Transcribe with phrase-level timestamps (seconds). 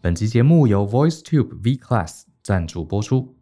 [0.00, 3.34] 本集节目由 VoiceTube V Class 赞助播出。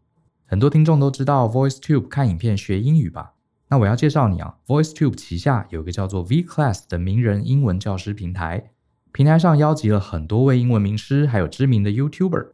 [0.47, 3.33] 很多听众都知道 VoiceTube 看影片学英语吧？
[3.69, 8.71] 那我要介绍你啊，VoiceTube 旗下有个叫做 V Class 的名人英文教师平台。
[9.13, 12.51] 平台上邀集了很多位英文名师，还有知名的 YouTuber，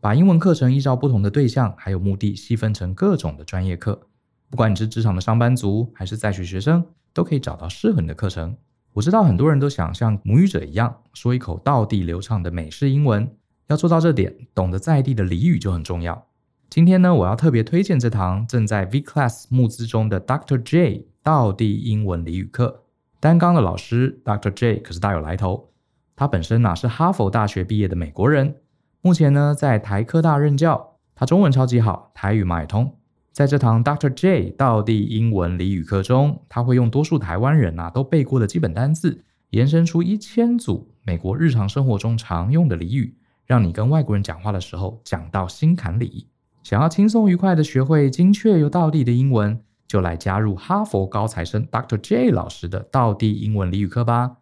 [0.00, 4.08] 把英文课程依照不同的对象还有目的细分成各种的专业课。
[4.50, 8.56] 不管你是职场的上班族，还是在学学生，都可以找到适合你的课程。
[8.92, 13.28] 我知道很多人都想像母语者一样，说一口道地流畅的美式英文。
[13.68, 16.26] 要做到这点，懂得在地的俚语就很重要。
[16.68, 20.62] 今天呢，我要特别推荐这堂正在 V Class 募资中的 Dr.
[20.62, 22.82] J 道地英文俚语课。
[23.20, 24.50] 担纲的老师 Dr.
[24.50, 25.70] J 可是大有来头，
[26.14, 28.56] 他本身呐是哈佛大学毕业的美国人，
[29.00, 30.96] 目前呢在台科大任教。
[31.14, 32.96] 他中文超级好，台语马也通。
[33.32, 34.12] 在这堂 Dr.
[34.12, 46.28] J 道地英文俚语课中，他会用多数台湾人呐都背过的基本单字，延伸出一千组美国日常生活中常用的俚语，让你跟外国人讲话的时候讲到心坎里。
[46.62, 51.98] 想要轻松愉快的学会精确又道地的英文，就来加入哈佛高材生 Dr.
[51.98, 54.36] J 老师的道地英文俚语课吧。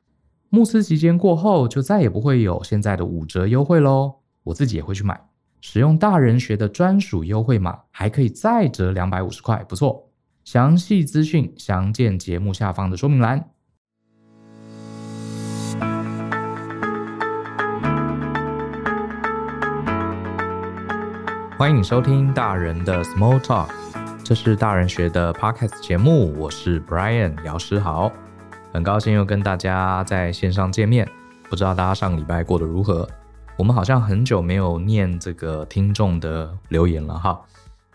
[0.49, 4.17] 募资期间过后，就再也不会有现在的五折优惠喽。
[4.45, 5.21] 我自己也会去买，
[5.61, 10.09] 使用大人学的专属优惠码，还可以再折两百五十块，不错。
[10.45, 13.49] 详细资讯详见节目下方的说明栏。
[21.63, 23.69] 欢迎收听大人的 Small Talk，
[24.25, 28.11] 这是大人学的 Podcast 节目，我是 Brian 姚诗豪，
[28.73, 31.09] 很高兴又跟大家在线上见面。
[31.49, 33.09] 不知道大家上礼拜过得如何？
[33.57, 37.41] 我们好像很久没有念这个听众的留言了哈，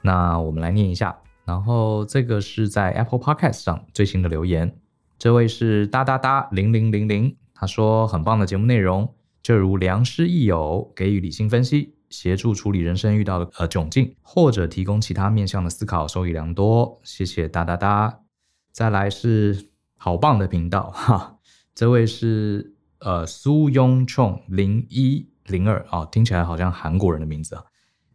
[0.01, 1.13] 那我们来念一下。
[1.43, 4.73] 然后这个是在 Apple Podcast 上最新的留言，
[5.19, 11.96] 这位是哒哒哒零零零零，他说很棒的节目内容，就如良师益友，给予理性分析。
[12.09, 16.99] 协助处理人生遇到的呃窘境，或者提供其他面向的思考，受益良多。
[17.03, 18.19] 谢谢哒哒哒。
[18.71, 21.37] 再来是好棒的频道哈，
[21.73, 27.63] 这位是呃苏雍冲零一零二啊，听起来好像韩国人的名字啊。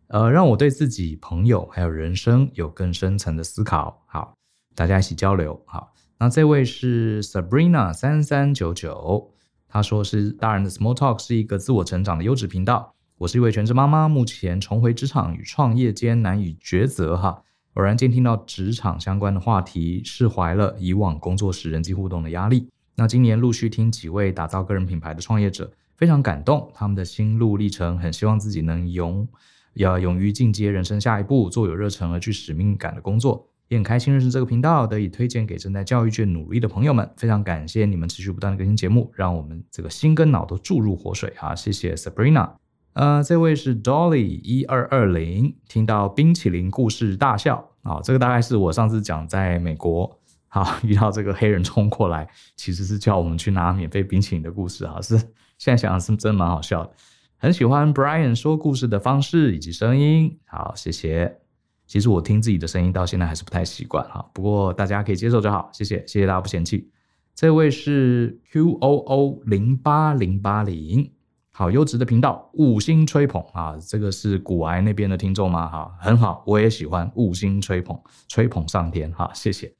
[0.08, 4.04] 呃，让我对自己、朋友还有人生有更深层的思考。
[4.06, 4.34] 好，
[4.74, 5.60] 大家一起交流。
[5.66, 9.34] 好，那这位是 Sabrina 三三九九，
[9.66, 12.94] 他说是大人的 Small Talk 是一个自我成长的优质频道。
[13.22, 17.40] 我是一位全职妈妈，目前重回职场与创业间难以抉择哈。
[17.74, 22.68] 偶然间听到职场相关的话题，释怀了以往工作时人际互动的压力。
[22.96, 29.28] 那今年陆续听几位打造个人品牌的创业者，非常感动，他们的心路历程，很希望自己能勇
[29.74, 33.48] 要勇于进阶人生下一步，做有热忱而具使命感的工作。
[33.68, 37.08] 也很开心认识这个频道，得以推荐给正在教育界努力的朋友们。
[37.16, 41.54] 非常感谢你们持续不断的更新节目，让我们这个心跟脑都注入活水哈。
[41.54, 42.61] 谢谢 Sabrina。
[42.94, 55.16] 呃，这位是 Dolly 一二二零，听到冰淇淋故事大笑啊、这个大概是我上次讲在美国，好遇到这个黑人冲过来，其实是叫我们去拿免费冰淇淋的故事啊，是
[55.58, 56.92] 现在想想是真蛮好笑的，
[57.38, 61.38] 很喜欢 Brian 说故事的方式以及声音，好谢谢。
[61.86, 66.90] 其实我听自己的声音到现在还是不太习惯哈，不过大家可以接受就好，谢谢谢谢大家不嫌弃。
[67.34, 71.10] 这位是 QOO 零八零八零。
[71.54, 73.76] 好优质的频道，五星吹捧啊！
[73.86, 75.68] 这个是古癌那边的听众吗？
[75.68, 79.70] 哈，很好，我也喜欢五星吹捧，吹捧上天哈，谢谢。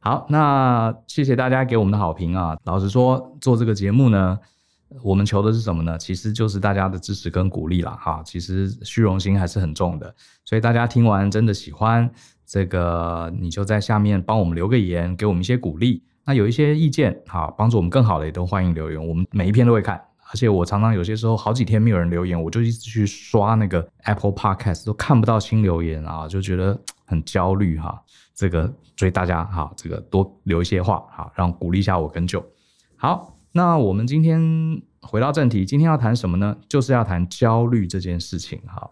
[0.00, 2.56] 好，那谢谢大家给我们的好评啊！
[2.64, 4.38] 老实说，做这个节目呢，
[5.02, 5.98] 我们求的是什么呢？
[5.98, 7.98] 其实就是大家的支持跟鼓励啦。
[8.00, 8.22] 哈。
[8.24, 10.14] 其实虚荣心还是很重的，
[10.46, 12.10] 所以大家听完真的喜欢
[12.46, 16.02] 这个，你就在下面帮我们留个言，给我们一些鼓励。
[16.24, 20.07] 那有一些意见，好，帮助我们更好的，也都欢迎留言，我们每一篇都会看。
[20.30, 28.02] 而且我常常有些时候好几天没有人留言，我就一直去刷那个 Apple Podcast 都看不到新留言啊，就觉得很焦虑哈。
[28.34, 32.44] 这个所以大家哈，这个多留一些话哈，让鼓励一下我更久。
[32.96, 36.56] 好，那我们今天回到正题，今天要谈什么呢？
[36.68, 38.90] 就是要谈焦虑这件事情哈。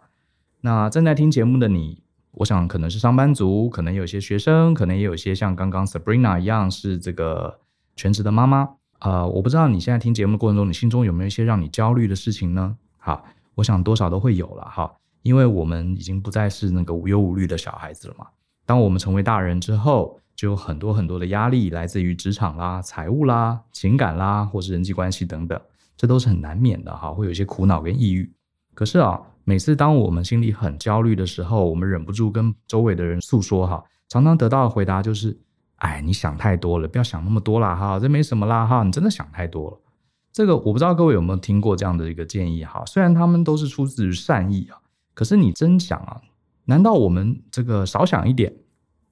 [0.63, 2.03] 那正在听节目的你，
[2.33, 7.61] 我想可能是上班族，可能有些学生，可能也有些像刚刚 Sabrina 一样是这个
[7.95, 8.71] 全职的妈妈。
[9.01, 12.77] 呃，我不知道你现在听节目的过程中，你心中有没有一些让你焦虑的事情呢？
[12.97, 14.91] 好，我想多少都会有了哈，
[15.23, 18.27] 因为我们已经不再是那个无忧无虑的小孩子了嘛。
[18.65, 25.61] 当我们成为大人之后，就有很多很多的压力来自于职场啦、财务啦、情感啦，或是人际关系等等，
[25.97, 28.33] 这都是很难免的哈，会有一些苦恼跟抑郁。
[28.75, 35.39] 可是啊，每次当我们心里很焦虑的时候，我们忍不住跟周围的人诉说哈，常常得到的回答就是。
[35.77, 39.79] 哎，你想太多了，不要想那么多啦哈，这没什么啦哈，你真的想太多了。
[40.33, 44.79] 这个我不知道各位有没有听过这样的一个建议哈，虽然他们都是出自于善意啊，
[45.15, 46.21] 可是你真想啊，
[46.65, 48.53] 难道我们这个少想一点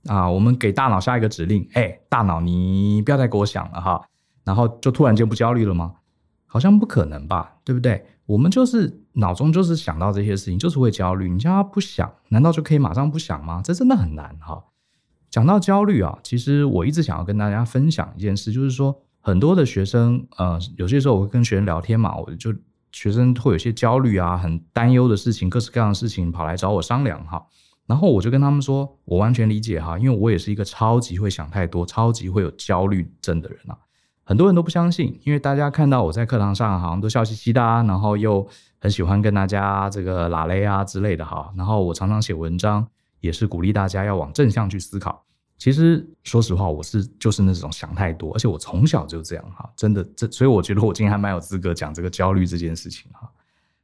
[0.07, 0.29] 啊？
[0.31, 4.03] 我们给大脑下一个指令，哎，大脑你不要再给我想了哈，
[4.45, 5.95] 然后就突然间不焦虑了吗？
[6.47, 8.07] 好像不可能吧，对不对？
[8.27, 11.29] 我们就是脑中就是想到这些事情，就是会焦虑。
[11.29, 13.61] 你叫他不想，难道就可以马上不想吗？
[13.63, 14.65] 这真的很难哈。
[15.35, 22.55] 讲到焦虑啊，其实我一直想要跟大家分享一件事，就是说很多的学生，呃，有些时候我会跟学生聊天嘛，我就
[22.93, 27.45] 学生会有些焦虑啊，很担忧的事情，各式各样的事情跑来找我商量哈。
[27.89, 33.77] 然后我就跟他们说，我完全理解哈，因为我也是一个超级会想太多、超级会有焦虑症的人啊。
[34.23, 38.47] 很多人都不相信，因为大家看到我在课堂上好像都笑嘻嘻的，然后又
[38.79, 41.53] 很喜欢跟大家这个拉雷啊之类的哈。
[41.57, 42.87] 然后我常常写文章，
[43.25, 45.25] 也是鼓励大家要往正向去思考。
[45.57, 53.31] 其实说实话，我是就是那种想太多，而且我从小就这样哈，真的这，所以我觉得我今天还蛮有资格讲这个焦虑这件事情哈。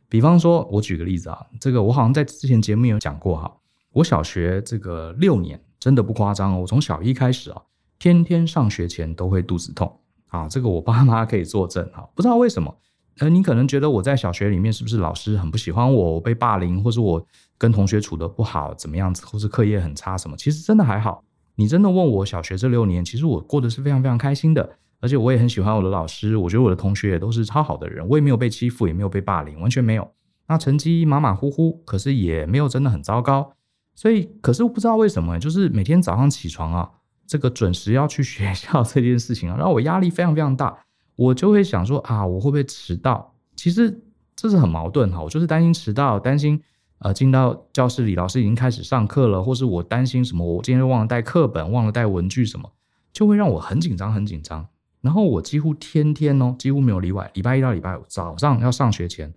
[0.08, 3.50] 比方说，我举个例子啊，这个我好像在之前节目有讲过哈，
[3.92, 7.62] 我小学这个六年真的不夸张哦，我从小一开始啊，
[7.98, 9.96] 天天上学前都会肚子痛。
[10.26, 12.72] 啊，这个我爸妈可以作证哈，不知道为什么，
[13.18, 17.26] 呃，你可能觉得我在小学里面是不是老师很不喜欢我，我被霸凌，或者我
[17.60, 20.34] 跟同学处得不好，怎么样子，或是课业很差什么？
[20.34, 21.22] 其实真的还好。
[21.56, 30.10] 你真的问我小学这六年，其实我过得是非常非常开心的，而且我也很喜欢我的老师，我觉得我的同学也都是超好的人，我也没有被欺负，也没有被霸凌，完全没有。
[30.48, 33.52] 那成绩马马虎虎，可是也没有真的很糟糕。
[33.94, 36.90] 所以，可是我不知道为什么，就是每天早上起床啊。
[37.26, 40.76] 这个准时要去学校这件事情啊，让我压力非常非常大。
[41.14, 43.32] 我就会想说啊，我会不会迟到？
[43.54, 44.02] 其实
[44.34, 45.22] 这是很矛盾哈。
[45.22, 46.60] 我就是担心迟到，担心
[47.00, 52.72] 呃进到教室里，老师已经开始上课了，或是我担心什么，我今天忘了带课本，忘了带文具什么，
[53.12, 54.66] 就会让我很紧张，很紧张。
[55.00, 59.32] 然后我几乎天天哦，几乎没有例外，礼拜一到礼拜五早上要上学前，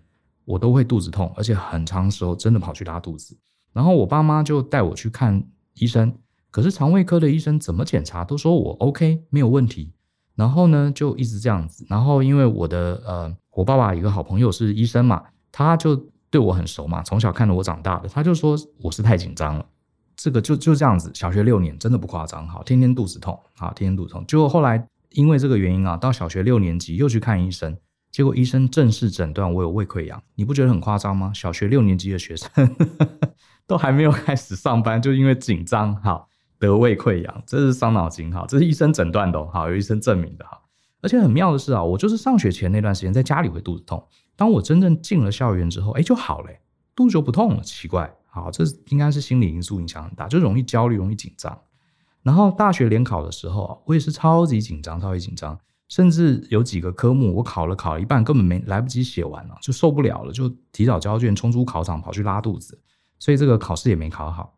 [0.45, 3.37] 我都会肚子痛，而且很长时候真的跑去拉肚子。
[3.71, 5.43] 然后我爸妈就带我去看
[5.75, 6.13] 医生。
[6.51, 9.91] 可是肠胃科的医生怎么检查都说我 OK 没有问题，
[10.35, 15.95] 然后呢就一直这样子，然后因为我的呃我爸爸一个好朋友是医生嘛，他就
[16.33, 19.63] 对我很熟嘛，从小看着我长大的，他就说我是太紧张了，
[20.15, 27.77] 这个就就这样子，小学六年真的不夸张，好，天天肚子痛，好，天天肚子痛，结果后来因为这个原因啊，到小学六年级又去看医生，
[28.11, 31.31] 结果医生正式诊断我有胃溃疡，你不觉得很夸张吗？
[31.35, 32.49] 小学六年级的学生
[33.67, 36.27] 都还没有开始上班，就因为紧张，好。
[36.59, 40.57] 得胃溃疡，这是伤脑筋哈，这是医生诊断的哈，有医生证明的哈。
[41.01, 44.01] 而且很妙的是啊，我就是上学前那段时间在家里会肚子痛，
[44.35, 46.49] 当我真正进了校园之后，哎，就好了，
[46.95, 47.61] 肚子就不痛了。
[47.61, 51.59] 奇怪，好，这应该是心理因素影响很大，就容易焦虑，容易紧张。
[52.23, 55.59] 然后大学联考的时候，我也是超级紧张，超级紧张，
[55.89, 62.79] 甚至有几个科目我考了考了一半，根本没来不及写完了，就受不了了，就提早交卷，冲出考场跑去拉肚子，
[63.19, 64.57] 所以这个考试也没考好。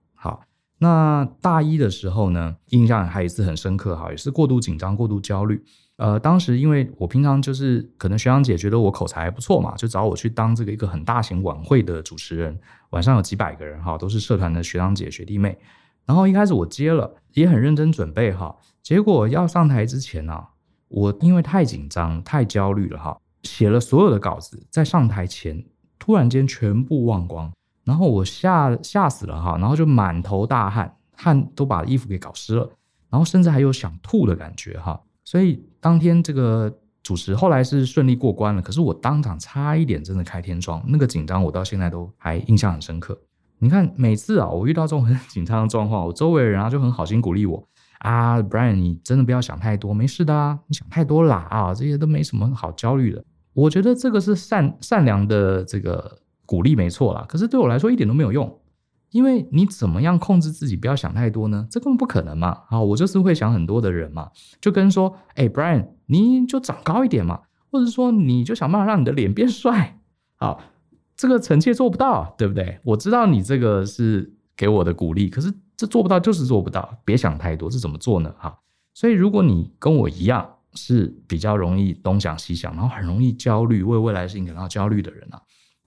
[0.77, 5.63] 那大一的时候呢，印象还一次很深刻哈，也是过度紧张、过度焦虑。
[5.97, 15.57] 呃，当时因为我平常就是可能学长姐觉得我口才还不错嘛，就找我去当这个一个很大型晚会的主持人，晚上有几百个人哈，都是社团的学长姐、学弟妹。
[16.05, 20.43] 然后一开始我接了，也很认真准备哈，结果要上台之前呢，
[20.89, 25.65] 我因为太紧张、太焦虑了哈，写了所有的稿子，在上台前
[25.97, 27.49] 突然间全部忘光。
[27.85, 32.67] 然后我吓吓死了哈，然后就满头大汗，汗都把衣服给搞湿了，
[33.11, 34.99] 然后甚至还有想吐的感觉哈。
[35.23, 43.15] 所以当天这个主持后来是顺利过关了，可是我当场差一点真的开天窗，那个紧张我到现在都还印象很深刻。
[43.59, 47.63] 你看每次啊，我遇到这种很紧张的状况，我周围的人啊就很好心鼓励我
[47.99, 53.23] 啊，Brian 你真的不要想太多，没事的啊，你想太多啦啊，这些都没什么好焦虑的。
[53.53, 56.17] 我觉得这个是善善良的这个。
[56.45, 58.59] 鼓励没错啦，可是对我来说一点都没有用，
[59.11, 61.67] 因为你怎么样控制自己不要想太多呢？
[61.69, 62.63] 这根本不可能嘛！
[62.69, 69.99] 啊，我就是会想很多的人嘛，就跟说，哎，Brian，你就长高一点嘛，或者说你就想办法让你的脸变帅，
[70.37, 70.61] 好，
[71.15, 72.79] 这个臣妾做不到，对不对？
[72.83, 78.33] 我知道你这个是给我的鼓励，可是这做不到就是做不到，别想太多，这怎么做呢？
[78.37, 78.59] 哈，
[78.93, 85.41] 所以如果你跟我一样是比较容易东想西想，然后很容易焦虑，为未来事情感到焦虑的人啊。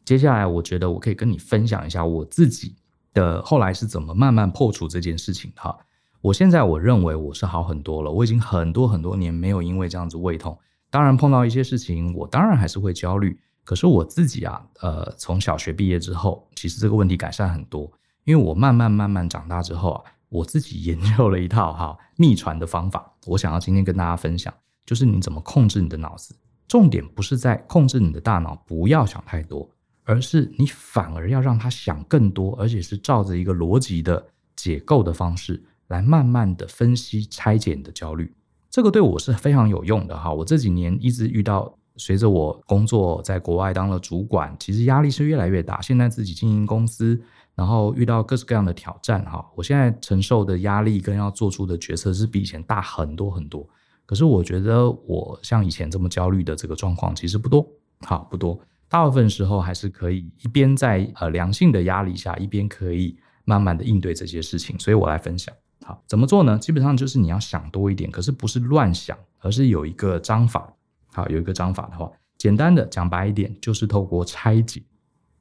[0.08, 2.74] 接下来，我觉得我可以跟你分享一下我自己
[3.12, 5.78] 的后来是怎么慢慢破除这件事情哈。
[6.22, 10.58] 我现在我认为我是好很多了，我已经很多很多年没有因为这样子胃痛。
[10.88, 13.38] 当然碰到一些事情，我当然还是会焦虑。
[13.64, 17.92] 可是我自己啊，呃，从小学毕业之后，其实这个问题改善很多，
[18.24, 24.50] 因为我慢慢慢慢长大之后啊，我自己研究了一套哈秘传的方法，我想要今天跟大家分享，
[24.86, 26.34] 就是你怎么控制你的脑子。
[26.66, 29.68] 重点不是在控制你的大脑不要想太多，
[30.08, 38.34] 而是你反而要让他想更多，而且是照着一个逻辑的解构的方式来慢慢的分析拆解你的焦虑。
[38.70, 40.32] 这个对我是非常有用的哈。
[40.32, 45.80] 我这几年一直遇到，随着我工作在国外当了主管，其实压力是越来越大。
[45.82, 47.20] 现在自己经营公司。
[47.54, 53.68] 然后遇到各式各样的挑战，哈，我现在承受的压力跟要做出的决策是比以前大很多很多。
[54.06, 57.66] 可是我觉得我像以前这么焦虑的这个状况其实不多，
[58.02, 58.56] 好不多。
[58.88, 64.78] 大部分时候还是可以一边在呃良性的压力下，一边可以慢慢的应对这些事情。
[64.78, 65.54] 所以我来分享，
[65.84, 66.58] 好，怎么做呢？
[66.58, 70.72] 基本上就是你要想多一点，可是不是乱想，而是有一个章法。
[71.12, 74.82] 好，有一个章法的话，简单的讲白一点，就是透过拆解。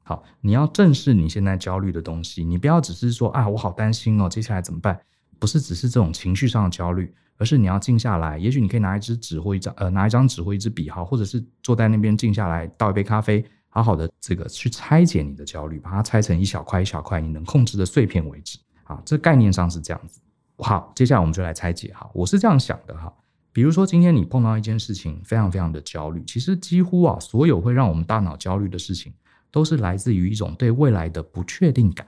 [0.02, 4.98] 好，你要正视你现在焦虑的东西，你不要只是说啊，我好担心哦，接下来怎么办？
[5.38, 8.36] 不是只是这种情绪上的焦虑，而是你要静下来。
[8.36, 18.58] 也许你可以拿一支纸或一张呃，拿一张纸或一支笔，哈，或者是坐在那边静下来，倒一杯咖啡，好好的这个去拆解你的焦虑，把它拆成一小块一小块你能控制的碎片为止。
[18.84, 20.20] 好，这概念上是这样子。
[20.58, 23.12] 好，接下来我们就来拆解哈，我是这样想的哈。
[23.52, 29.12] 比如说今天你碰到一件事情，非常非常的焦虑，其实几乎啊，所有会让我们大脑焦虑的事情。
[29.50, 32.06] 都是来自于一种对未来的不确定感。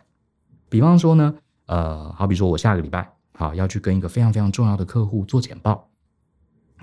[0.69, 1.35] 比方说呢，
[1.65, 5.89] 呃，好比说我下个礼拜好要去跟一个非常非常重要的客户做简报，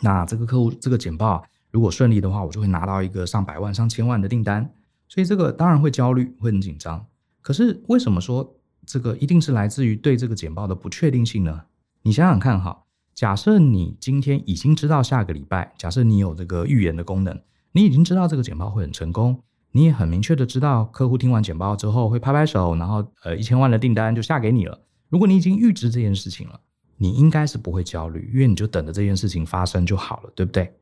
[0.01, 4.67] 那这个客户这个简报，如果顺利的话，我就会拿到一个上百万、上千万的订单，
[5.07, 7.05] 所以这个当然会焦虑，会很紧张。
[7.43, 11.61] 可是为什么说这个一定是来自于对这个简报的不确定性呢？
[12.01, 17.39] 你想想看哈，假设你今天已经知道下个礼拜，假设你有这个预言的功能，
[17.73, 19.43] 你已经知道这个简报会很成功。
[19.73, 24.79] 你也很明确的知道，客户听完简报之后会拍拍手，然后呃一千万的订单就下给你了。
[25.09, 26.59] 如果你已经预知这件事情了，
[26.97, 30.73] 你应该是不会焦虑，因为你就等着这件事情发生就好了，对不对？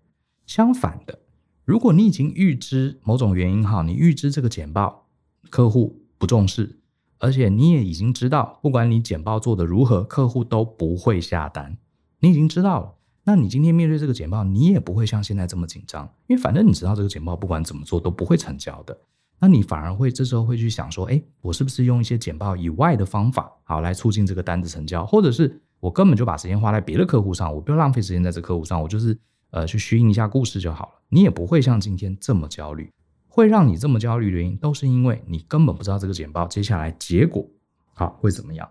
[0.46, 1.20] 相反的，
[1.64, 5.08] 如果你已经预知某种原因哈，你预知这个简报
[5.50, 6.80] 客户不重视，
[7.20, 11.78] 而且你也已经知道，不管你简报做得如何，客户都不会下单，
[12.20, 12.96] 你已经知道了。
[13.26, 18.98] 那你今天面对这个简报，你也不会像现在这么紧张，因为反正你知道这个简报不管怎么做都不会成交的。
[19.46, 29.16] 那你反而会这时候会去想说，哎，我是不是用一些简报以外的方法，好来促进这个单子成交，或者是我根本就把时间花在别的客户上，我不要浪费时间在这客户上，我就是
[29.52, 30.94] 呃去虚应一下故事就好了。
[31.10, 32.92] 你也不会像今天这么焦虑，
[33.28, 37.48] 会让你这么焦虑的原因，都是因为你根本不知道这个简报接下来结果
[37.94, 38.68] 好会怎么样。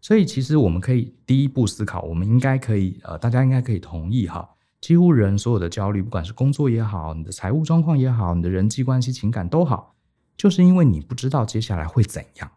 [0.00, 4.48] 所以，其实我们可以第一步思考，我们应该可以，呃，大家应该可以同意哈，
[4.80, 9.93] 几乎人所有的焦虑，不管是工作也好，你的财务状况也好，你的人际关系、情感都好，
[10.36, 12.50] 就是因为你不知道接下来会怎样。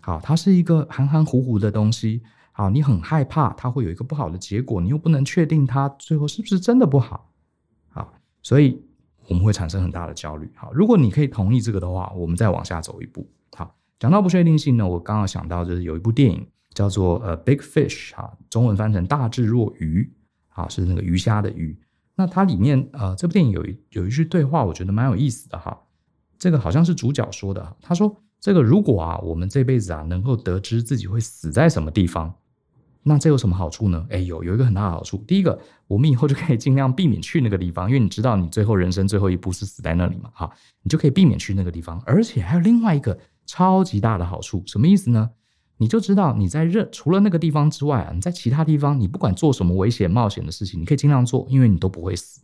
[0.00, 2.22] 好，它是一个含含糊糊的东西。
[2.52, 7.30] 好，你很害怕它会有一个不好的结果，你又不能确定它最后是不是真的不好。
[7.88, 8.82] 好，所以
[9.28, 10.50] 我们会产生很大的焦虑。
[10.54, 13.28] 好，如果你可以同意这个的话，我们再往下走一步。
[13.56, 16.46] 好，讲到不确定性呢，我刚刚想到就是有一部电影。
[16.74, 20.08] 叫做呃 Big Fish 哈，中文翻成大智若愚，
[20.50, 21.76] 啊是那个鱼虾的鱼。
[22.14, 25.76] 那它里面呃这部电影有一有一句对话，我觉得蛮有意思的哈。
[26.38, 32.32] 这个好像是主角说的，他说这个如果啊我们这辈子啊能够得知自己会死在什么地方，
[33.02, 34.06] 那这有什么好处呢？
[34.10, 40.50] 哎有有一个很大的好处，第一个我们以后就可以尽量避免去那个地方，因为你知道你最后人生最后一步是死在那里嘛，哈，
[40.82, 42.00] 你就可以避免去那个地方。
[42.06, 45.30] 而且还有另外一个超级大的好处，什么意思呢？
[45.80, 52.40] 你就知道你在任除了那个地方之外啊，你在其他地方，你不管做什么危险冒险的事情，你可以尽量做，因为你都不会死。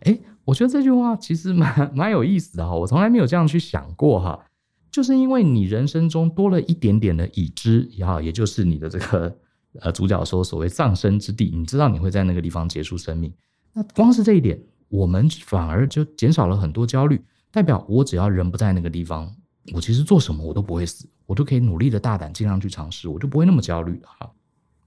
[0.00, 4.46] 哎，我觉得这句话其实蛮 蛮有意思的哈，我从来没有这样去想过哈。
[4.90, 9.36] 就是因为你人生中多了一点点的已知，也好，也就是你的这个
[9.80, 13.32] 呃主角说所谓葬身之地，你知道你会在那个地方结束生命，
[13.72, 19.32] 那光是这一点，我们反而就减少了很多焦虑，代表我只要人不在那个地方。
[19.74, 24.28] 我其实做什么我都不会死，我都可以努力的大胆尽量去尝试，我就不会那么焦虑哈。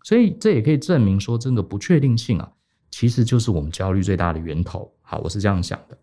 [0.03, 2.51] 所以这也可以证明说，真的不确定性啊，
[2.93, 4.93] 其实就是我们焦虑最大的源头。
[5.01, 5.97] 好，我是这样想的。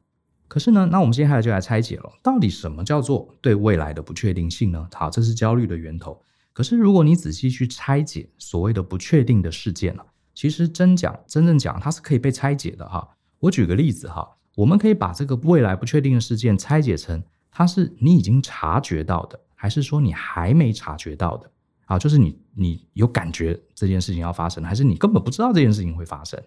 [0.48, 4.88] 可是呢，那我们接下来就来拆解了，到底什么叫做对未来的不确定性呢？
[4.92, 6.20] 好，这是焦虑的源头。
[6.52, 10.02] 可是如果你仔细去拆解所谓的不确定的事件呢，
[10.34, 13.08] 其实真讲真正讲，它是可以被拆解的哈。
[13.38, 17.22] 我举个例子哈，我们可以把这个未来不确定的事件拆解成。
[17.52, 21.48] 它是你已经察觉到的，还是说你还没察觉到的？
[21.84, 26.42] 啊，就是你你有感觉这件事情要发生，还是你根本不知道这件事情会发生？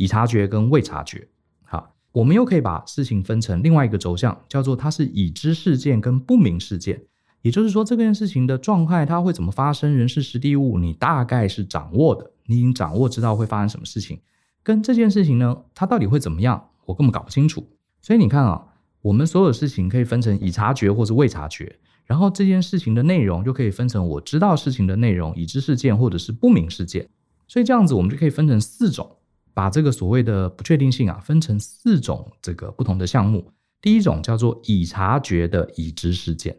[0.00, 1.28] 已察觉跟未察觉。
[1.62, 7.02] 好，我们又可以把事情分成另外一个轴向，叫做它是已知事件跟不明事件。
[7.42, 14.18] 也就是说，这件事情的状态它会怎么发生，人事时地物，你大概是掌握的，你已经掌握知道会发生什么事情。
[14.62, 17.68] 跟这件事情呢，它到底会怎么样，我根本搞不清楚。
[18.00, 18.64] 所以你看啊，
[19.02, 27.06] 我们所有事情可以分成已察觉或者未察觉，然后这件事情的内容就可以分成我知道事情的内容、已知事件或者是不明事件。
[27.46, 29.16] 所以这样子我们就可以分成四种，
[29.60, 33.52] 把这个所谓的不确定性啊分成四种这个不同的项目。
[33.82, 36.56] 第一种叫做已察觉的已知事件，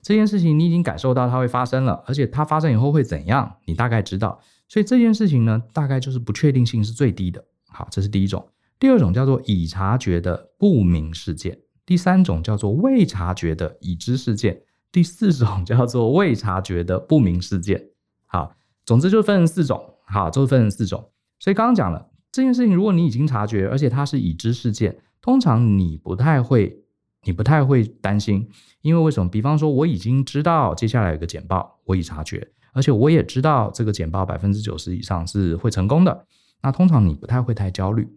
[0.00, 4.40] 这件事情你已经感受到它会发生了，而且它发生以后会怎样，你大概知道。
[4.66, 7.44] 所以这件事情呢，大概就是不确定性是最低的。
[7.68, 8.48] 好，这是第一种。
[8.78, 17.90] 第二种叫做已察觉的不明事件，第三种叫做未察觉的已知事件，第四种叫做未察觉的不明事件。
[18.24, 19.96] 好，总之就分成四种。
[20.06, 21.10] 好，就分成四种。
[21.40, 26.82] 所以刚刚讲了这件事情，如果你已经察觉，而且它是已知事件，通常你不太会，
[27.24, 28.48] 你不太会担心，
[28.82, 29.30] 因为为什么？
[29.30, 36.26] 比方说，我已经知道接下来有个简报，我已察觉，而且我也知道这个简报百分之九十以上是会成功的，
[36.62, 38.08] 那通常你不太会太焦虑。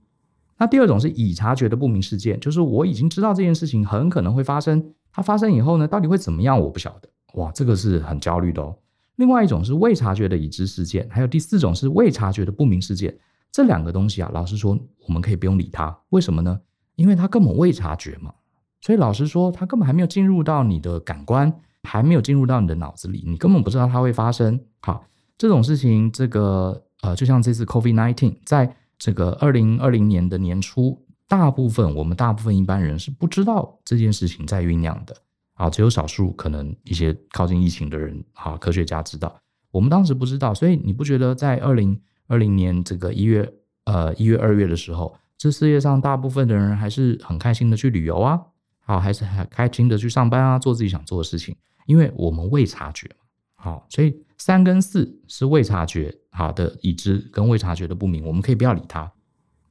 [0.57, 7.09] 那第二种是已察觉的不明事件，就是我已经知道这件事情很可能会发生，它发生以后呢，到底会怎么样，我不晓得。
[7.35, 8.77] 哇，这个是很焦虑的哦。
[9.15, 13.17] 另外一种是未察觉的已知事件，还有第四种是未察觉的不明事件。
[13.51, 14.77] 这两个东西啊，老实说，
[15.07, 15.95] 我们可以不用理它。
[16.09, 16.59] 为什么呢？
[16.95, 18.33] 因为它根本未察觉嘛。
[18.81, 21.53] 所以老实说，它根本还没有进入到你的感官，
[21.83, 24.59] 还没有进入到你的脑子里，你根本不知道它会发生。
[24.79, 25.05] 好，
[25.37, 28.75] 这种事情，这个呃，就像这次 COVID-19 在。
[29.03, 35.15] 这个二零二零年的年初，大部分我们大部分一般人是不知道这件事情在酝酿的
[35.55, 39.35] 啊，只有少数可能一些靠近疫情的人啊，科学家知道。
[39.71, 41.99] 我们当时不知道，所以你不觉得在二零
[42.31, 48.39] 二零年这个一月呃一月二月的时候，这世界上大部分的人还是很开心的去旅游啊，
[48.79, 53.15] 好，还是很开心的去上班啊，做自己想做的事情，因为我们未察觉嘛。
[53.55, 59.11] 好，所以三跟四是未察觉好的已知跟未察觉的不明，我们可以不要理它。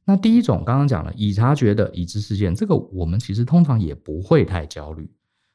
[0.05, 5.09] 那第一种刚刚讲了已察觉的已知事件，这个我们其实通常也不会太焦虑。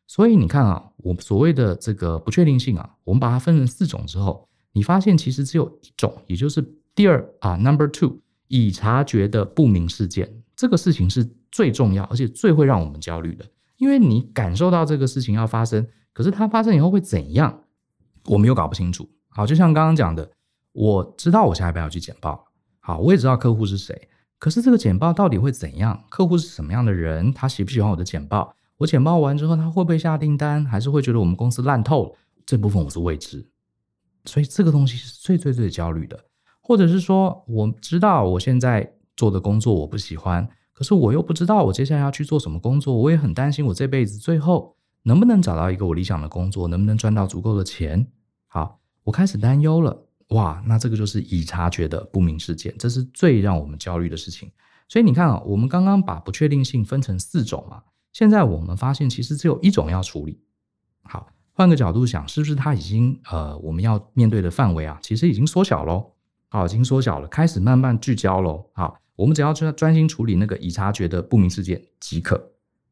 [0.06, 6.62] 所以你看啊，我们所谓的这个不确定性啊，我们把它分成四种之后，你发现其实只有一种，也就是
[6.96, 13.44] 第二啊，number two 已察觉的不明事件，这个事情是最重要，而且最会让我们焦虑的，
[13.76, 17.64] 因为你感受到这个事情要发生，可是它发生以后会怎样？
[18.24, 19.06] 我们又搞不清楚。
[19.28, 20.30] 好，就像刚刚讲的，
[20.72, 22.46] 我知道我下一步要去简报。
[22.80, 26.02] 好，我也知道客户是谁，可是这个简报到底会怎样？
[26.08, 27.30] 客户是什么样的人？
[27.30, 28.56] 他喜不喜欢我的简报？
[28.78, 30.64] 我简报完之后，他会不会下订单？
[30.64, 32.16] 还是会觉得我们公司烂透了？
[32.46, 33.46] 这部分我是未知。
[34.24, 36.18] 所以这个东西是最最最焦虑的。
[36.66, 44.74] 或者是说，我知道我现在做的工作我不喜欢，可是我又不知道我接下来要去做什么工作，我也很担心我这辈子最后
[45.04, 48.04] 能不能找到一个我理想的工作，能不能赚到足够的钱。
[48.48, 50.08] 好，我开始担忧了。
[50.30, 54.50] 哇，那这个就是已察觉的不明事件，这是最让我们焦虑的事情。
[54.88, 60.40] 所以你看啊，我们刚刚把不确定性分成四种嘛，现在我们发现其实只有一种要处理。
[61.04, 66.14] 好，换个角度想，是不是它已经呃，我们要面对的范围啊，其实已经缩小喽？
[66.56, 68.64] 好，已经缩小了，开始慢慢聚焦喽。
[68.72, 72.42] 好，我们只要专专心处理那个已察觉的不明事件即可。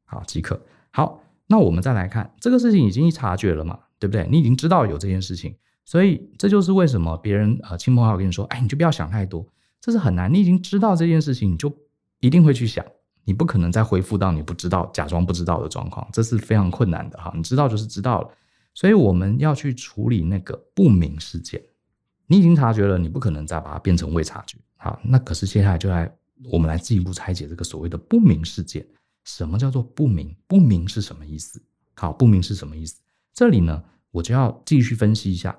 [0.04, 0.60] 好，即可。
[0.90, 3.78] 好，那我们再来看这个事情已经察觉了嘛？
[3.98, 4.28] 对不对？
[4.30, 9.46] 你已经知道有这件事情，所以这就是为什么别人呃亲朋好友跟你说，哎，你就不要想太多，
[9.80, 10.30] 这是很难。
[10.30, 11.74] 你已经知道这件事情，你就
[12.20, 12.84] 一定会去想，
[13.24, 17.32] 你不可能再恢复到你不知道、假装不知道的状况，这是非常困难的哈。
[17.34, 18.28] 你知道就是知道了，
[18.74, 21.62] 所以我们要去处理那个不明事件。
[22.26, 24.56] 你已经察觉了，你不可能再把它变成未察觉。
[24.76, 26.10] 好，那可是接下来就来
[26.50, 28.86] 我们来进一步拆解这个所谓的不明事件。
[29.24, 30.34] 什么叫做不明？
[30.46, 31.62] 不明是什么意思？
[31.94, 33.00] 好，不明是什么意思？
[33.32, 33.82] 这里呢？
[34.10, 35.56] 我就要继续分析一下，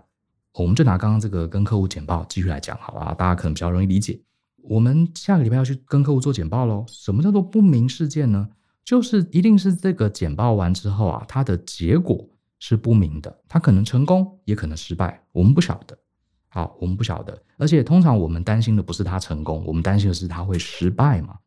[0.54, 3.14] 我们就拿刚刚这个跟客户简报继续来讲，好吧？
[3.14, 4.22] 大家可能比较容易理解。
[4.62, 6.86] 我们下个礼拜要去跟客户做简报喽。
[6.88, 8.48] 什么叫做不明事件呢？
[8.84, 12.24] 就是一定是这个简报完之后啊，它的结果
[12.60, 15.98] 是不明的，它可能成功，也可能失败，我们不晓得。
[16.56, 17.38] 好，我们不晓得。
[17.58, 21.38] 而且通常我们担心的不是他成功，我们担心的是他会失败嘛。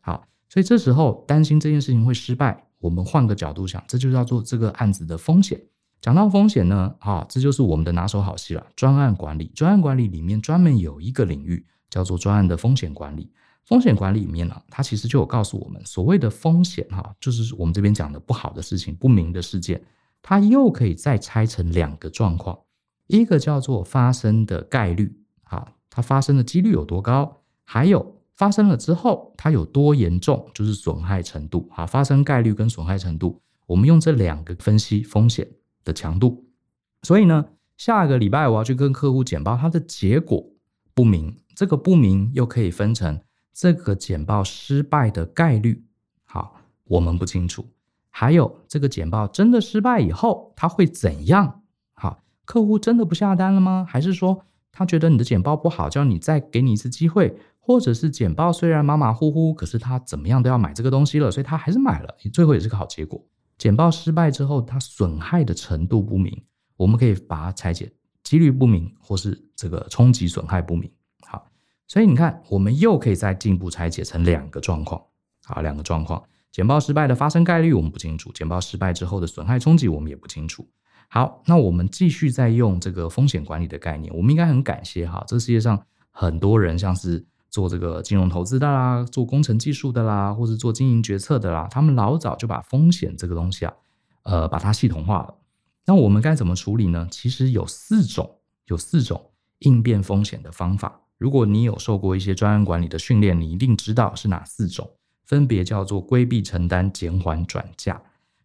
[0.00, 5.60] 好，所以这时候担心这件事情会失败，我们换个角度想，这就叫做这个案子的风险。
[6.00, 8.64] 讲到风险呢，啊，这就是我们的拿手好戏了。
[8.76, 13.32] 专案管理，专案管理里面专门有一个领域叫做专案的风险管理。
[13.64, 19.82] 风险管理里面呢，它其实就有告诉我们，所谓的风险，哈，就是我们这边讲的不好的事情、不明的事件，
[20.22, 22.56] 它又可以再拆成两个状况，
[23.18, 35.46] 一个叫做发生的概率，啊，它发生的几率有多高，还有发生了之后它有多严重，就是损害程度，啊，发生概率跟损害程度，我们用这两个分析风险
[35.84, 36.46] 的强度，
[37.02, 37.44] 所以呢，
[37.76, 40.44] 下个礼拜我要去跟客户简报，它的结果
[40.94, 43.20] 不明，这个不明又可以分成
[43.52, 45.84] 这个简报失败的概率，
[46.24, 47.66] 好，我们不清楚。
[48.08, 51.61] 还有这个简报真的失败以后，他会怎样？
[52.44, 53.86] 客户真的不下单了吗？
[53.88, 57.36] 还是说他觉得你的简报不好，叫你再给你一次机会？
[57.60, 63.24] 或者是简报虽然马马虎虎，可是他怎么样都要买这个东西了，所以他还是买了，最后也是个好结果。
[63.56, 66.42] 简报失败之后，它损害的程度不明，
[66.76, 67.92] 我们可以把它拆解，
[68.24, 70.90] 几率不明，或是这个冲击损害不明。
[71.24, 71.46] 好，
[71.86, 75.00] 所以你看，我们又可以再进一步拆解成两个状况。
[75.44, 80.66] 好，两个状况，简报失败的发生概率我们不清楚，简报失败之后的损害冲击我们也不清楚。
[81.08, 87.24] 好，那我们继续再用这个风险管理的概念，我们应该很感谢哈，这世界上很多人像是。
[87.52, 93.74] 做这个金融投资的啦，做工程技术的啦，或者做经营决策的啦，他们老早就把风险这个东西啊，
[94.22, 95.34] 呃，把它系统化了。
[95.84, 97.06] 那我们该怎么处理呢？
[97.10, 98.38] 其实有四种，
[98.68, 100.98] 有四种应变风险的方法。
[101.18, 104.90] 如果你有受过一些专案管理的训练，你一定知道是哪四种，
[105.26, 108.00] 分别叫做规避、承担、减缓、转嫁。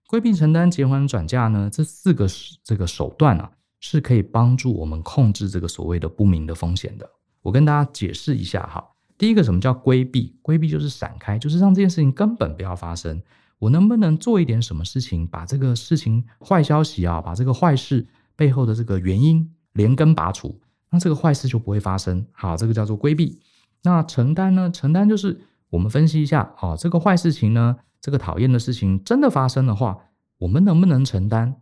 [0.07, 2.25] 规避、承担、结婚、转嫁呢，这四个
[2.63, 7.07] 这个手段啊，是可以帮助我们控制这个所谓的不明的风险的。
[7.41, 8.83] 我跟大家解释一下哈。
[9.17, 10.37] 第一个，什么叫规避？
[10.41, 13.21] 规避就是闪开，就是让这件事情根本不要发生。
[13.59, 20.59] 我能不能做一点什么事情，把这个事情坏消息啊，把这个坏事背后的这个原因连根拔除，
[20.91, 22.23] 那这个坏事就不会发生。
[22.31, 23.41] 好，这个叫做规避。
[23.81, 24.69] 那承担呢？
[24.71, 25.41] 承担就是
[25.71, 29.97] 我们分析一下，好，这个坏事情呢，这个讨厌的事情真的发生的话，
[30.39, 31.55] 我们能不能承担？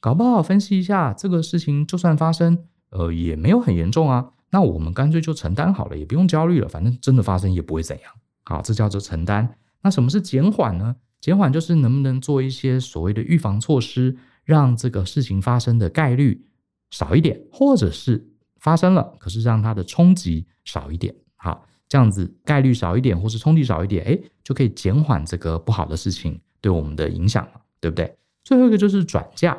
[0.00, 4.32] 搞不好分析一下，这个事情就算发生，呃，也没有很严重啊。
[4.50, 8.12] 那我们干脆就承担好了，也不用焦虑了，反正真的发生也不会怎样。
[8.44, 9.56] 好，这叫做承担。
[9.82, 10.96] 那什么是减缓呢？
[11.20, 16.46] 减缓就是能不能做一些所谓的预防措施，让这个事情发生的概率
[16.90, 21.14] 少一点，或者是发生了，可是让它的冲击少一点。
[21.34, 28.16] 好，这样子概率少一点，或是冲击少一点，哎，就可以减缓这个不好的事情对我们的影响了，对不对？
[28.42, 29.58] 最后一个就是转嫁。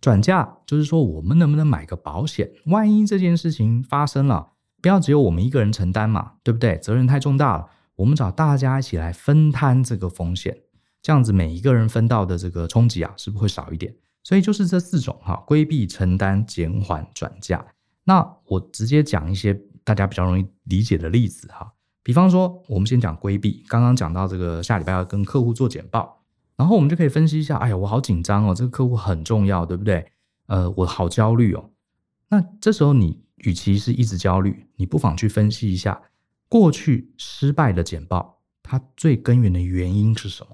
[0.00, 2.50] 转嫁就是说，我们能不能买个保险？
[2.66, 6.76] 万一这件事情发生了，不要只有我们一个人承担嘛，对不对？
[6.78, 10.58] 责任太重大了，我们找大家一起来分摊这个风险，
[11.00, 13.94] 这样子每一个人分到的这个冲击啊，是不是会少一点？
[14.22, 17.64] 所以就是这四种哈：规避、承担、减缓、转嫁。
[18.04, 26.22] 那我直接讲一些大家比较容易理解的例子哈，比方说，我们先讲规避，刚刚讲到这个下礼拜要跟客户做简报。
[26.56, 30.12] 然后我们就可以分析一下，哎呀，我好紧张哦，这个客户很重要，对不对？
[30.46, 31.70] 呃，我好焦虑哦。
[32.28, 36.00] 那这时候你与其是一直焦虑，你不妨去分析一下
[36.48, 40.50] 过去失败的简报，它最根源的原因是什么？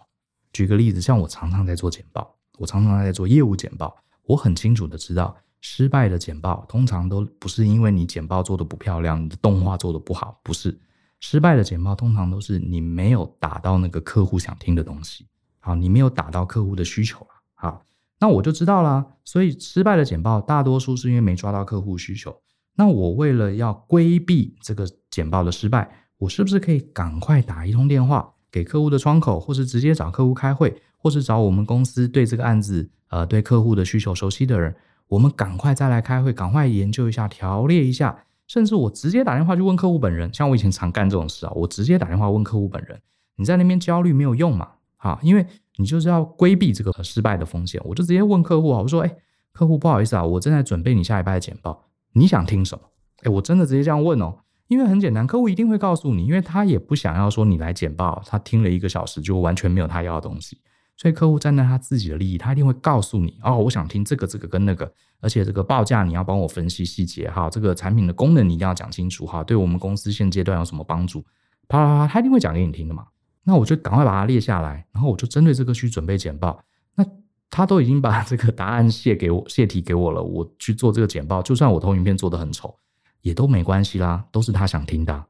[0.52, 10.78] 举个例子，像我常常在做简报，我常常在做业务简报，我很清楚的知道，失败的简报通常都不是因为你简报做得不漂亮，你的动画做得不好，不是。
[11.20, 15.26] 失败的简报通常都是你没有打到那个客户想听的东西。
[15.58, 17.26] 好，你没有打到客户的需求了。
[17.54, 17.84] 好，
[18.18, 19.06] 那我就知道了。
[19.24, 22.34] 所以失败的简报大多数是因为没抓到客户需求。
[22.74, 34.74] 那我为了要规避这个简报的失败，我是不是可以赶快打一通电话给客户的窗口，或是直接找客户开会，或是找我们公司对这个案子呃对客户的需求熟悉的人，
[35.10, 40.32] 我们赶快再来开会，赶快研究一下，条列一下，甚至我直接打电话去问客户本人。
[40.32, 43.00] 像我以前常干这种事啊，我直接打电话问客户本人。
[43.34, 44.68] 你在那边焦虑没有用嘛？
[44.96, 45.44] 好，因为
[45.76, 49.16] 你就是要规避这个失败的风险，我就直接问客户啊，我说，哎，
[49.52, 52.84] 客户不好意思啊，我正在准备你下礼拜的简报，你想听什么？
[53.24, 60.60] 哎，我真的直接这样问哦，因为很简单，客户一定会告诉你，因为他也不想要说你来简报，他听了一个小时就完全没有他要的东西，
[61.00, 71.22] 所以客户站在他自己的利益，他一定会告诉你，哦，我想听这个、这个跟那个，而且这个报价你要帮我分析细节，哈，这个产品的功能你一定要讲清楚，哈，对我们公司现阶段有什么帮助，
[71.68, 73.06] 啪啪啪，他一定会讲给你听的嘛。
[73.44, 76.62] 那我就赶快把它列下来，然后我就针对这个去准备简报。
[76.94, 77.06] 那
[77.48, 82.76] 他都已经把这个答案泄给我，泄题给我了，我去做这个简报，就算我投影片做得很丑，
[83.22, 85.24] 也都没关系啦，都是他想听的，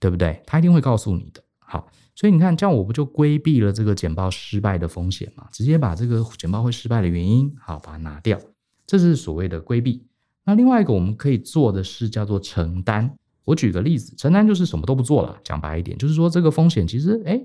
[0.00, 0.42] 对不对？
[0.44, 1.40] 他一定会告诉你的。
[1.60, 1.86] 好，
[2.16, 5.46] 所以你看，这样我不就规避了这个简报失败的风险嘛？
[5.52, 8.40] 直接把这个简报会失败的原因，好，把它拿掉，
[8.86, 10.04] 这是所谓的规避。
[10.44, 13.14] 那另外一个我们可以做的是叫做承担。
[13.44, 15.36] 我举个例子，承担就是什么都不做了。
[15.44, 17.40] 讲白一点，就是说这个风险其实，哎，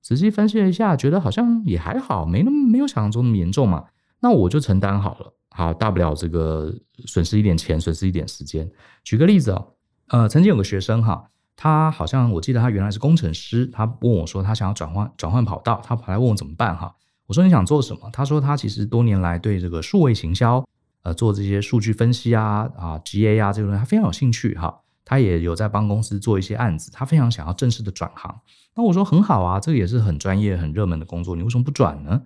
[0.00, 3.84] 仔细分析了一下，觉得好像也还好，没那么没有想象中那么严重嘛。
[4.20, 6.72] 那我就承担好了，好，大不了这个
[7.04, 8.70] 损失一点钱，损失一点时间。
[9.02, 9.74] 举个例子哦，
[10.08, 16.94] 呃，曾经有个学生哈，他好像我记得他原来是工程师，他问我说他想要转换转换跑道，他跑来问我怎么办哈。
[17.26, 18.10] 我说你想做什么？
[18.12, 20.64] 他说他其实多年来对这个数位行销，
[21.02, 24.80] 呃，做这些数据分析啊啊 GA 啊这个东西他非常有兴趣哈。
[25.06, 28.40] 他也有在帮公司做一些案子，他非常想要正式的转行。
[28.74, 32.22] 那我说很好啊，这个也是很专业、很热门的工作，你为什么不转呢？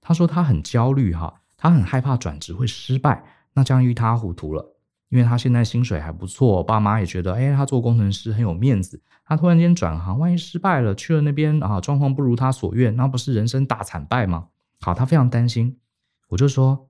[0.00, 4.69] 他说他很焦虑哈，他很害怕转职会失败，那这样一塌糊涂了。
[5.10, 9.02] 因为他现在薪水还不错，爸妈也觉得，哎，他做工程师很有面子。
[9.26, 14.48] 他突然间转行，万一失败了，去了那边啊，状况不如他所愿，那不是人生大惨败吗？
[14.80, 15.76] 好，他非常担心。
[16.28, 16.88] 我就说，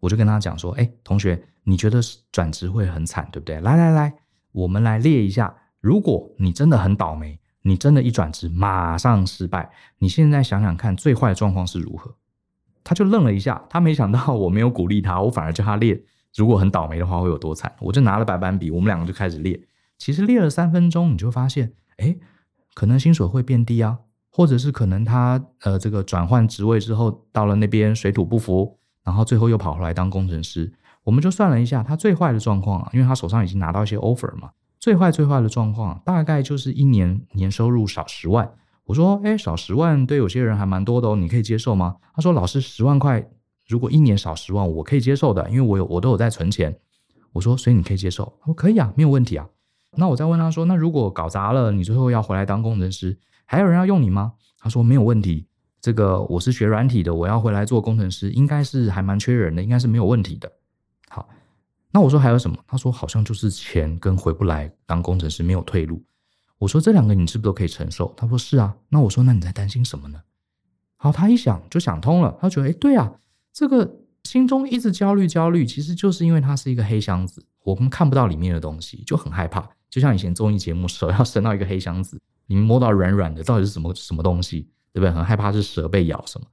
[0.00, 3.60] 我就跟他讲说，哎，同学，你觉得转职会很惨，对不对？
[3.60, 4.14] 来来来，
[4.52, 12.14] 我们来列一下，如果你真的很倒霉，你真的一转职马上失败，你现在想想看，最坏的状况是如何？
[12.84, 16.02] 他就愣了一下，他没想到我没有鼓励他，我反而叫他列。
[16.34, 17.70] 如果很倒霉的话会有多惨？
[17.80, 19.60] 我就拿了白板笔，我们两个就开始列。
[19.98, 22.16] 其实列了三分钟，你就发现，哎，
[22.74, 23.98] 可能薪水会变低啊，
[24.30, 30.72] 或者是可能他呃这个转换职位之后到了那边水土不服，然后最后又跑回来当工程师。
[31.04, 38.50] 我们就算了一下，他最坏的状况啊，因为他手上已经拿到一些 offer 嘛，最坏最坏的状况大概就是一年年收入少十万。
[38.86, 41.96] 我说，哎，少十万对有些人还蛮多的哦，你可以接受吗？
[42.14, 43.28] 他说，老师十万块。
[43.72, 46.78] 如果一年少十万，我可以接受的，因为我有我都有在存钱。
[47.32, 48.30] 我说，所以你可以接受？
[48.40, 49.48] 他说可以啊，没有问题啊。
[49.96, 54.34] 那我再问他说，那如果搞砸了，你最后要回来当工程师，还有人要用你吗？
[54.58, 55.46] 他说没有问题。
[55.80, 60.52] 这个我是学软体的，我要回来做工程师，应该是还蛮缺人的，应该是没有问题的。
[61.08, 61.26] 好，
[61.90, 62.56] 那我说还有什么？
[62.66, 66.04] 他说好像就是钱跟回不来当工程师没有退路。
[66.58, 68.12] 我说这两个你是不是都可以承受？
[68.16, 68.76] 他说是啊。
[68.90, 70.20] 那我说那你在担心什么呢？
[70.96, 73.12] 好，他一想就想通了，他觉得哎，对啊。
[73.52, 79.68] 这个心中一直焦虑焦虑，其实就是因为它是一个黑箱子，我们看不到里面的东西，就很害怕。
[79.90, 85.10] 就像以前综艺节目，手要伸到一个黑箱子，你们摸到软软的，到底是什么什么东西，对不对？
[85.10, 86.46] 很害怕是蛇被咬什么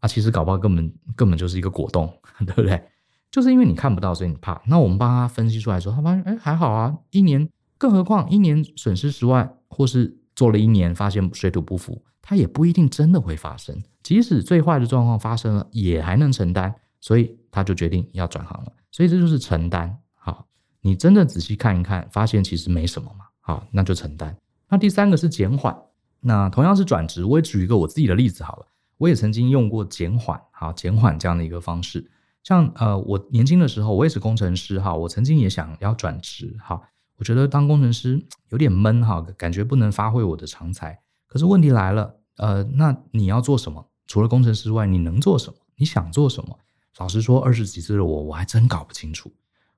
[0.00, 0.08] 啊？
[0.08, 2.12] 其实搞不好根本根本就是一个果冻，
[2.44, 2.82] 对不对？
[3.30, 4.60] 就是因为你看不到，所以你怕。
[4.66, 13.82] 那我们帮他分析出来说，他发现哎还好啊，一年，更何况一年损失十万，或是做了一年发现水土不服，他也不一定真的会发生。
[14.04, 18.72] 即使最坏的状况发生了，也还能承担，所以他就决定要转行了。
[18.92, 19.98] 所以这就是承担。
[20.14, 20.46] 好，
[20.80, 23.24] 你真的仔细看一看，发现其实没什么嘛。
[23.40, 24.36] 好，那就承担。
[24.68, 25.76] 那第三个是减缓。
[26.20, 28.66] 那同样是转职，我也举一个我自己的例子好了。
[28.96, 32.08] 我也曾经用过减缓，好，减缓这样的一个方式。
[32.44, 36.80] 像呃，我年轻的时候，我也是工程师哈，我曾经也想要转职哈。
[37.16, 40.96] 我觉得当工程师有点闷哈，感觉不能发挥我的长才。
[41.26, 43.86] 可是问题来了，呃，那你要做什么？
[44.06, 45.58] 除了工程师之外，你能做什么？
[45.76, 46.58] 你想做什么？
[46.98, 49.30] 老实说，二十几岁的我，我还真搞不清楚。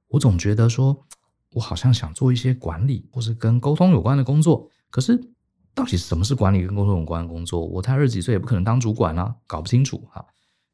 [0.07, 1.05] 我总觉得说，
[1.55, 4.68] 我好像想做一些管理或是跟沟通有关的工作。
[4.90, 5.20] 可是，
[5.75, 7.66] 到底什么是管理跟沟通有关的工作？
[7.66, 10.25] 我才二十几岁，也不可能当主管啊，搞不清楚哈。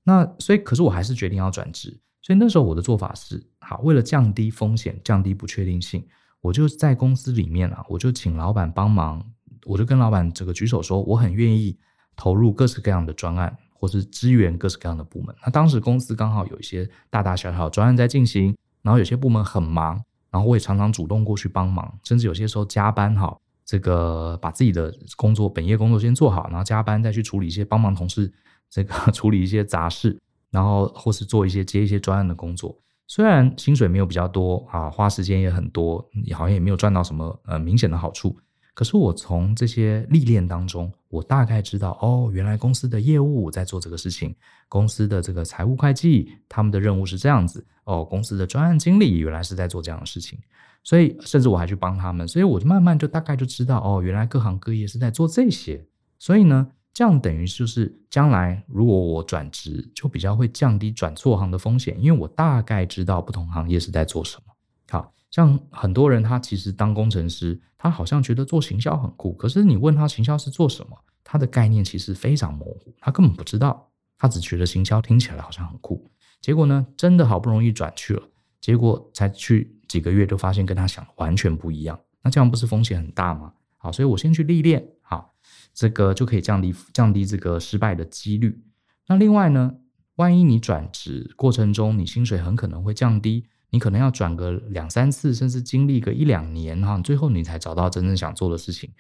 [0.05, 1.99] 那所以，可是我还是决定要转职。
[2.21, 6.07] 所以那时候我的做法是，好，为了降低风险，降低不确定性，
[6.41, 9.25] 我就在公司里面啊，我就请老板帮忙，
[9.65, 11.79] 我就跟老板这个举手说，我很愿意。
[12.21, 15.33] 投入各式各样的专案，或是支援各式各样的部门。
[15.45, 28.33] 那当时公司刚好有一些大大小小的专案在进行，然后有些部门很忙，然后我也常常主动过去帮忙，甚至有些时候加班哈，这个把自己的工作本业工作先做好，然后加班再去处理一些帮忙同事
[28.69, 30.19] 这个 处理一些杂事，
[30.51, 32.77] 然后或是做一些接一些专案的工作。
[33.07, 38.37] 虽然薪水没有比较多啊，花时间也很多，好像也没有赚到什么呃明显的好处。
[38.79, 44.33] 可是我从这些历练当中，我大概知道哦，原来公司的业务在做这个事情，
[44.69, 50.39] 公司的这个财务会计他们的任务是这样子哦，公司的专案经理原来是在做这样的事情，
[50.85, 55.85] 所以甚至我还去帮他们，所以我就慢慢就大概就知道哦，原来各行各业是在做这些，
[56.21, 56.65] 所以呢，
[56.95, 64.53] 这样等于就是将来如果我转职，就比较会降低转错行的风险，因为我大概知道不同行业是在做什么。
[64.89, 65.13] 好。
[65.31, 69.33] 像很多人，他其实当工程师，他好像觉得做行销很酷。
[69.35, 76.11] 可是你问他行销是做什么，他的概念其实非常模糊，他根本不知道，他只觉得行销听起来好像很酷。
[76.41, 78.23] 结果呢，真的好不容易转去了，
[78.61, 81.99] 结果才去几个月就发现跟他想的完全不一样。
[82.23, 83.53] 那这样不是风险很大吗？
[83.77, 85.35] 好，所以我先去历练，好，
[85.75, 88.63] 这个就可以降低降低这个失败的几率。
[89.09, 89.75] 那另外呢，
[90.17, 93.47] 万一你转职过程中，你薪水很可能会降低。
[93.71, 98.91] 你可能要转个两三次，甚至经历个一两年哈，最后你才找到真正想做的事情。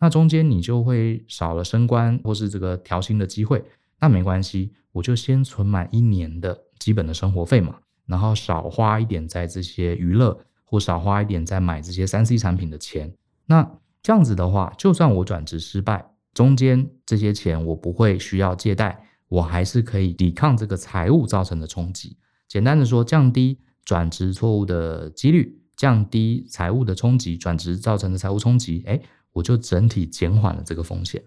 [0.00, 3.64] 那中间你就会少了升官或是这个调薪的机会。
[4.00, 13.12] 那没关系，我就先存满一年的基本的生活费嘛，然后少花一点在这些娱乐，或少花一点在买这些三 C 产品的钱。
[13.46, 13.68] 那
[14.02, 22.18] 这样子的话，就算我转职失败，中间这些钱我不会需要借贷，我还是可以抵抗这个财务造成的冲击。
[22.46, 23.58] 简单的说，降低。
[23.88, 29.00] 转职错误的几率，降低财务的冲击，转职造成的财务冲击，哎，
[29.32, 31.24] 我就整体减缓了这个风险。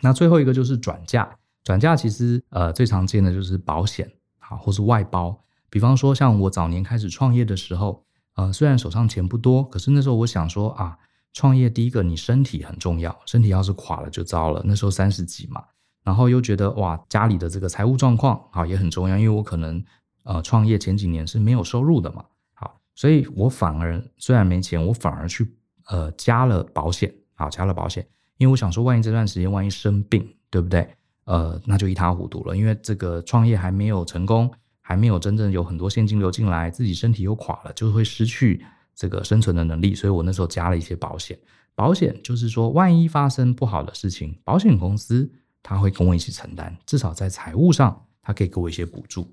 [0.00, 5.44] 那最后一个就是转嫁，转嫁其实呃最常见的就是保险，啊，或是外包。
[5.68, 8.02] 比方说像我早年开始创业的时候，
[8.34, 10.96] 呃，虽然手上钱不多，可是那时候我想说啊，
[11.34, 14.62] 创业第一个你身体很重要，身体要是垮了就糟了。
[14.64, 15.62] 那时候三十几嘛，
[16.02, 19.84] 然后又觉得哇，家里的这个财务状况啊也很重要，因为我可能
[20.22, 25.54] 呃创业前几年是没有收入的嘛，好，所以我反而虽然没钱，我反而去
[25.86, 28.06] 呃加了保险，好，加了保险。
[28.38, 30.88] 因为我想说，万一这段时间万一生病，对不对？
[31.24, 32.56] 呃，那就一塌糊涂了。
[32.56, 39.94] 因为这个创业还没有成功，还没有真正有很多现金流进来，自己身体又垮了，就会失去这个生存的能力。
[39.94, 41.38] 所以我那时候加了一些保险。
[41.74, 45.30] 保险就是说，万一发生不好的事情，保险公司
[45.62, 49.30] 他会跟我一起承担，至少在财务上，他可以给我一些补助。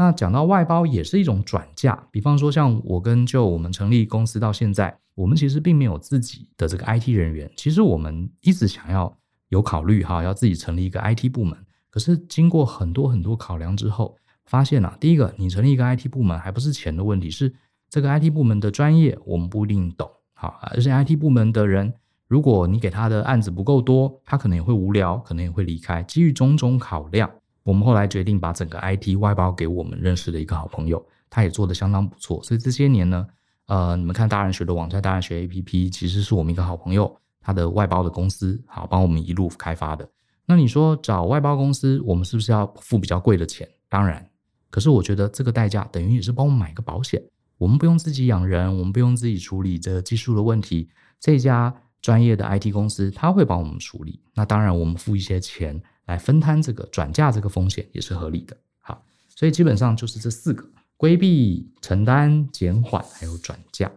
[0.00, 2.08] 那讲到外包，也是一种转嫁。
[2.10, 4.98] 比方说，像我跟就我们成立公司到现在。
[5.14, 9.14] 我们其实并没有自己的这个 IT 人员，其实我们一直想要
[9.50, 11.54] 有考虑哈，要自己成立一个 IT 部门。
[11.90, 17.52] 可是经过很多很多考量之后，发现啊，第一个，你成立一个 IT 部门还不是钱的问题，是
[17.90, 21.92] 这个 IT 部门的专业我们不一定懂，好，而且 IT 部门的人，
[22.26, 26.02] 如果你给他的案子不够多，他可能也会无聊，可能也会离开。
[26.04, 27.30] 基于种种考量，
[27.62, 32.42] 我们后来决定把整个 IT 外包给我们认识的一个好朋友，他也做得相当不错。
[32.42, 33.26] 所以这些年呢。
[33.66, 40.04] 呃，你们看大人学的网站，大人学 APP，其实是我们一个好朋友，他的外包的公司，好帮我们一路开发的。
[40.44, 43.68] 那你说找外包公司，我们是不是要付比较贵的钱？
[43.88, 44.28] 当然，
[44.70, 47.22] 可是我觉得这个代价等于也是帮我们买个保险，
[47.58, 54.20] 我们不用自己养人，我们不用自己处理这技术的问题，这家专业的 IT 公司他会帮我们处理。
[54.34, 58.56] 那当然，我们付一些钱来分摊这个转嫁这个风险也是合理的。
[58.80, 60.64] 好，所以基本上就是这四个。
[60.96, 63.90] 规避、承担、减缓，还有转嫁。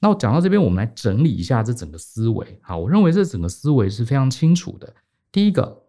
[0.00, 2.58] 那我讲到这边，我们来整理一下这整个思维。
[2.60, 4.92] 好，我认为这整个思维是非常清楚的。
[5.30, 5.84] 第一个，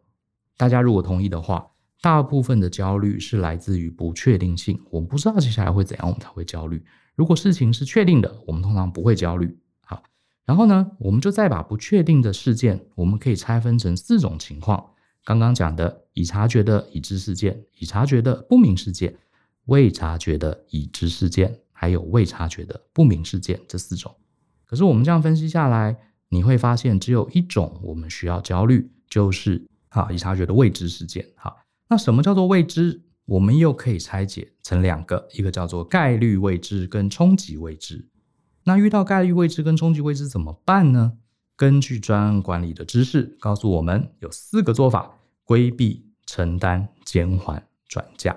[0.55, 1.71] 大家如果同意的话，
[2.01, 4.79] 大部分的焦虑是来自于不确定性。
[4.91, 6.85] 我们不知道接下来会怎样，我们才会焦虑。
[7.15, 9.57] 如果事情是确定的，我们通常不会焦虑。
[9.83, 10.03] 好，
[10.45, 14.91] 然后呢，我们就再把不确定的事件，我们可以拆分成四种情况。
[15.25, 19.15] 刚刚讲的已察觉的已知事件，已察觉的不明事件。
[19.65, 24.13] 未察觉的已知事件，还有未察觉的不明事件，这四种。
[24.65, 31.25] 可是我们这样分析下来，你会发现只有一种我们需要焦虑，就是啊已察觉的未知事件。
[31.35, 31.55] 好，
[31.87, 33.01] 那什么叫做未知？
[33.25, 38.09] 我们又可以拆解成两个，一个叫做概率未知跟冲击未知。
[38.65, 41.13] 那遇到概率未知跟冲击未知怎么办呢？
[41.55, 48.35] 根据专案管理的知识告诉我们，有四个做法：规避、承担、减缓、转嫁。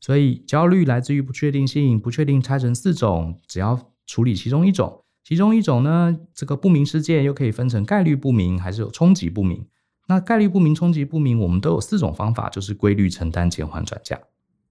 [0.00, 9.66] 所以焦虑来自于不确定性，不确定拆成四种，只要处理其中一种，其中一种呢，这个不明事件又可以分成概率不明还是有冲击不明。
[10.06, 14.20] 那概率不明、冲击不明，我们都有四种方法，就是规律、承担、减缓、转嫁。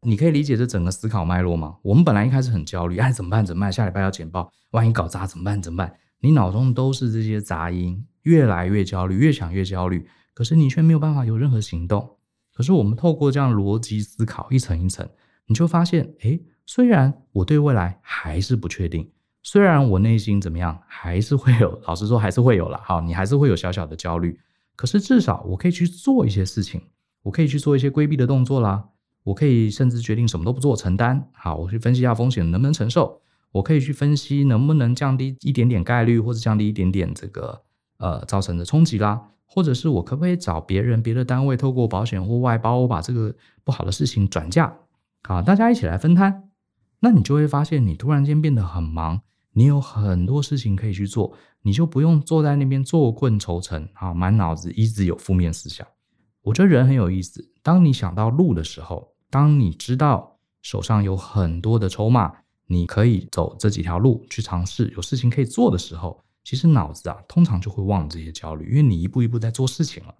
[0.02, 1.78] 你可以理解这整个思考脉络吗？
[1.82, 3.44] 我们本来一开始很焦虑，哎，怎么办？
[3.44, 3.74] 怎么办？
[3.74, 5.60] 下礼拜要简报，万一搞砸怎么办？
[5.60, 5.96] 怎么办？
[6.24, 12.16] 你脑中都是这些杂音，越来越焦虑，越想越焦虑，可是你却没有办法有任何行动。
[12.54, 15.06] 可是我们透过这样逻辑思考，一层一层。
[15.48, 24.40] 你就发现，诶，虽然我对未来还是不确定，虽然我内心怎么样，还是会有， 老实说还是会有了，好，你还是会有小小的焦虑。
[24.78, 26.82] 可是至少我可以去做一些事情，
[27.24, 28.86] 我可以去做一些规避的动作啦，
[29.26, 31.30] 我可以甚至决定什么都不做，承担。
[31.34, 33.22] 好，我去分析一下风险能不能承受，
[33.54, 37.62] 我可以去分析能不能降低一点点概率，或者降低一点点这个
[38.00, 44.76] 呃造成的冲击啦，或者是我可不可以找别人、别的单位透过保险或外包，我把这个不好的事情转嫁。
[45.24, 46.50] 好，大家一起来分摊，
[47.00, 49.22] 那你就会发现，你突然间变得很忙，
[49.54, 55.88] 你有很多事情可以去做，你就不用坐在那边坐困愁城，啊，满脑子一直有负面思想。
[56.42, 62.34] 我觉得人很有意思，当你想到路的时候，当你知道手上有很多的筹码，
[62.68, 70.14] 你可以走这几条路去尝试，有事情可以做的时候，其实脑子啊，通常就会忘了这些焦虑，因为你一步一步在做事情了。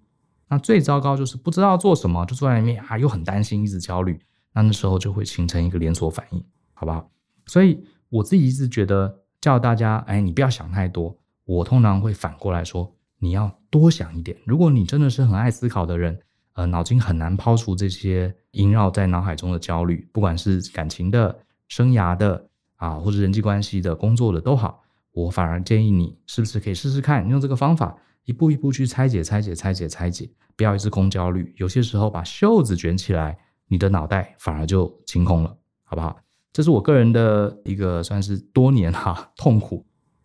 [0.48, 4.20] 那最糟糕就是不知道做什么，就坐在那边啊，又很担心，一直焦虑。
[4.52, 7.10] 那那时候就会形成一个连锁反应，好不好？
[7.46, 11.18] 所以我自己一直觉得叫大家，哎，你不要想太多。
[11.44, 14.36] 我通常会反过来说，你要多想一点。
[14.44, 16.18] 如果你真的是很爱思考的人，
[16.52, 21.36] 呃，脑筋很难抛除这些萦绕在脑海中的焦虑，不管是感情的、
[21.68, 31.54] 生涯的啊，或者人际关系的、工作的都好，我反而建议你，是不是可以试试看，用这个方法一步一步去拆解、拆解、拆解、拆解，不要一直空焦虑。
[31.56, 33.38] 有些时候把袖子卷起来。
[33.66, 36.14] 你的脑袋反而就清空了，好不好？
[36.52, 39.84] 这是我个人的一个算是多年哈、痛苦，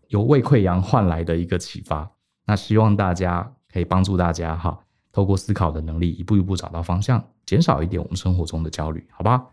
[0.10, 2.12] 由胃溃疡换来的一个启发。
[2.46, 4.78] 那希望大家可以帮助大家哈，
[5.14, 9.48] 透过思考的能力，一步一步找到方向，减少一点我们生活中的焦虑，好吧？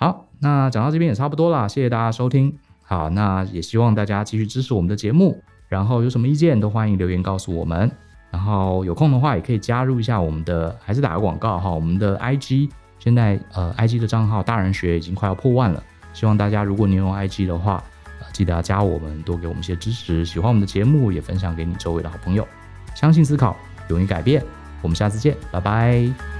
[0.00, 2.56] 好，那讲到这边也差不多啦，谢谢大家收听。
[2.82, 7.90] 好，那也希望大家继续支持我们的节目，然后有什么意见都欢迎留言告诉我们。
[8.30, 12.70] 然后有空的话也可以加入一下我们的，还是打个广告哈，我们的 IG
[13.00, 15.82] 现在呃 IG 的账号大人学已经快要破万了，
[16.12, 17.82] 希望大家如果你用 IG 的话，
[18.32, 20.24] 记得要加我们，多给我们一些支持。
[20.24, 22.46] 喜欢我们的节目也分享给你周围的好朋友。
[22.94, 23.56] 相信思考，
[23.88, 24.44] 勇于改变，
[24.80, 26.37] 我们下次见，拜拜。